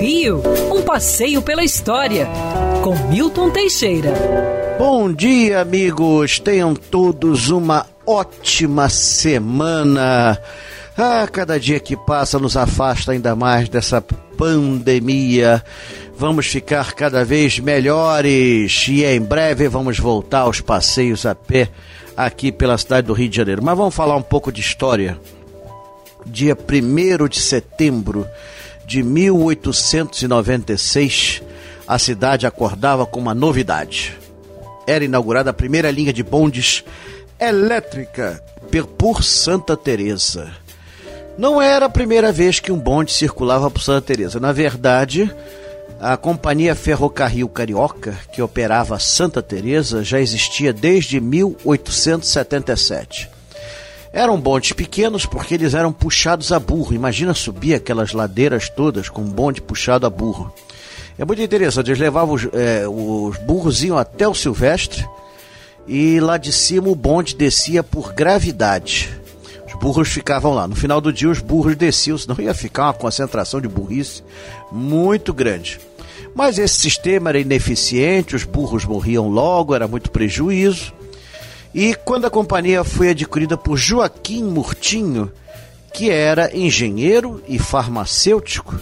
[0.00, 0.42] Rio,
[0.74, 2.26] um passeio pela história,
[2.82, 4.12] com Milton Teixeira.
[4.76, 6.40] Bom dia, amigos.
[6.40, 10.36] Tenham todos uma ótima semana.
[10.98, 14.02] Ah, cada dia que passa nos afasta ainda mais dessa
[14.36, 15.62] pandemia.
[16.16, 21.68] Vamos ficar cada vez melhores e em breve vamos voltar aos passeios a pé
[22.16, 23.62] aqui pela cidade do Rio de Janeiro.
[23.62, 25.16] Mas vamos falar um pouco de história.
[26.26, 28.26] Dia 1 de setembro
[28.92, 31.42] de 1896,
[31.88, 34.18] a cidade acordava com uma novidade.
[34.86, 36.84] Era inaugurada a primeira linha de bondes
[37.40, 38.44] elétrica
[38.98, 40.50] por Santa Teresa.
[41.38, 44.38] Não era a primeira vez que um bonde circulava por Santa Teresa.
[44.38, 45.34] Na verdade,
[45.98, 53.30] a Companhia Ferrocarril Carioca, que operava Santa Teresa, já existia desde 1877.
[54.12, 56.94] Eram bondes pequenos porque eles eram puxados a burro.
[56.94, 60.52] Imagina subir aquelas ladeiras todas com um bonde puxado a burro.
[61.18, 65.06] É muito interessante, eles levavam os, é, os burros iam até o Silvestre
[65.86, 69.10] e lá de cima o bonde descia por gravidade.
[69.66, 70.66] Os burros ficavam lá.
[70.66, 74.22] No final do dia os burros desciam, senão ia ficar uma concentração de burrice
[74.70, 75.80] muito grande.
[76.34, 80.92] Mas esse sistema era ineficiente, os burros morriam logo, era muito prejuízo.
[81.74, 85.32] E quando a companhia foi adquirida por Joaquim Murtinho,
[85.92, 88.78] que era engenheiro e farmacêutico,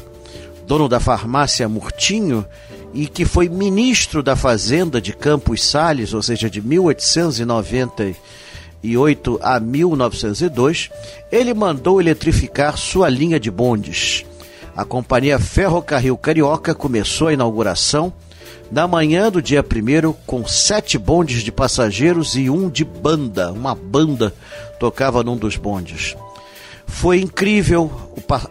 [0.67, 2.45] dono da farmácia Murtinho,
[2.93, 10.91] e que foi ministro da Fazenda de Campos Sales, ou seja, de 1898 a 1902,
[11.31, 14.27] ele mandou eletrificar sua linha de bondes.
[14.77, 18.13] A companhia Ferrocarril Carioca começou a inauguração
[18.71, 23.53] na manhã do dia 1 com sete bondes de passageiros e um de banda.
[23.53, 24.33] Uma banda
[24.79, 26.17] tocava num dos bondes.
[26.87, 27.91] Foi incrível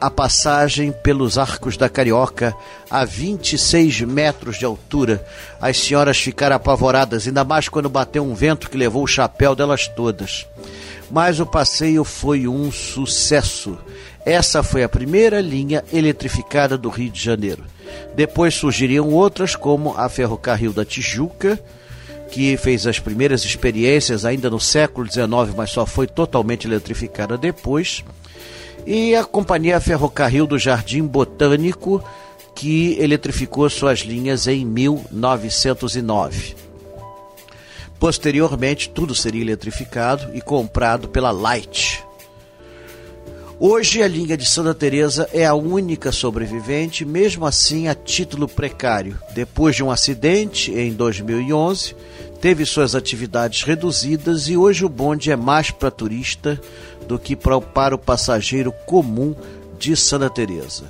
[0.02, 2.56] a passagem pelos arcos da Carioca
[2.90, 5.24] a 26 metros de altura.
[5.62, 9.88] As senhoras ficaram apavoradas, ainda mais quando bateu um vento que levou o chapéu delas
[9.88, 10.48] todas.
[11.12, 13.78] Mas o passeio foi um sucesso.
[14.26, 17.64] Essa foi a primeira linha eletrificada do Rio de Janeiro.
[18.16, 21.60] Depois surgiriam outras, como a Ferrocarril da Tijuca,
[22.30, 28.04] que fez as primeiras experiências ainda no século XIX, mas só foi totalmente eletrificada depois.
[28.86, 32.04] E a Companhia Ferrocarril do Jardim Botânico,
[32.56, 36.56] que eletrificou suas linhas em 1909.
[38.00, 42.04] Posteriormente, tudo seria eletrificado e comprado pela Light,
[43.62, 49.20] Hoje a linha de Santa Teresa é a única sobrevivente, mesmo assim a título precário.
[49.34, 51.94] Depois de um acidente em 2011,
[52.40, 56.58] teve suas atividades reduzidas e hoje o bonde é mais para turista
[57.06, 59.36] do que para o passageiro comum
[59.78, 60.86] de Santa Teresa.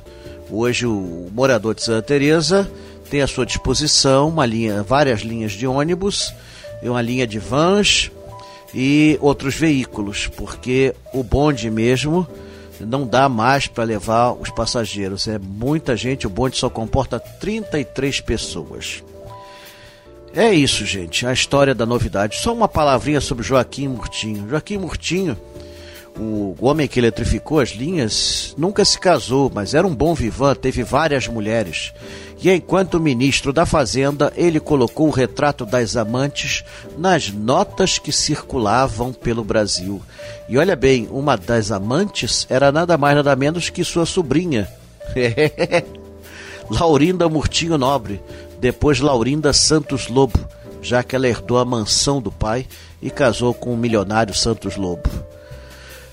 [0.47, 2.69] Hoje o morador de Santa Teresa
[3.09, 6.31] tem à sua disposição uma linha, várias linhas de ônibus,
[6.83, 8.11] uma linha de vans
[8.75, 12.27] e outros veículos, porque o bonde mesmo
[12.85, 15.27] não dá mais para levar os passageiros.
[15.27, 19.03] É muita gente, o bonde só comporta 33 pessoas.
[20.33, 22.37] É isso, gente, a história da novidade.
[22.37, 24.47] Só uma palavrinha sobre Joaquim Murtinho.
[24.49, 25.37] Joaquim Murtinho,
[26.19, 30.83] o homem que eletrificou as linhas, nunca se casou, mas era um bom vivan, teve
[30.83, 31.93] várias mulheres
[32.41, 36.63] e enquanto ministro da Fazenda, ele colocou o retrato das amantes
[36.97, 40.01] nas notas que circulavam pelo Brasil.
[40.47, 44.69] E olha bem, uma das amantes era nada mais nada menos que sua sobrinha.
[46.71, 48.21] Laurinda Murtinho Nobre,
[48.57, 50.39] depois Laurinda Santos Lobo,
[50.81, 52.65] já que ela herdou a mansão do pai
[53.01, 55.09] e casou com o milionário Santos Lobo.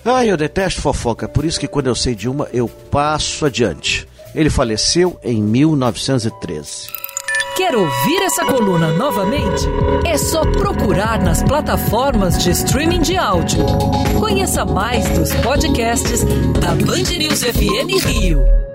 [0.08, 4.06] Ah, eu detesto fofoca, por isso que quando eu sei de uma, eu passo adiante.
[4.34, 6.88] Ele faleceu em 1913.
[7.56, 9.64] Quer ouvir essa coluna novamente?
[10.06, 13.64] É só procurar nas plataformas de streaming de áudio.
[14.20, 16.22] Conheça mais dos podcasts
[16.60, 18.65] da Band News FM Rio.